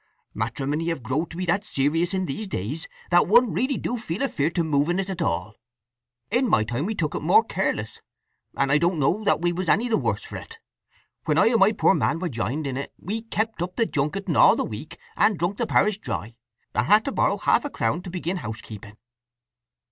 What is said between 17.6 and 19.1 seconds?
a crown to begin housekeeping!"